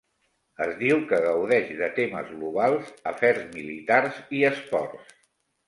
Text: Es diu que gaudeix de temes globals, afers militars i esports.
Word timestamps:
Es 0.65 0.71
diu 0.79 1.03
que 1.11 1.19
gaudeix 1.25 1.69
de 1.83 1.91
temes 1.99 2.33
globals, 2.39 2.89
afers 3.13 3.47
militars 3.55 4.21
i 4.41 4.45
esports. 4.53 5.17